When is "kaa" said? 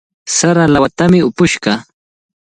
1.63-1.79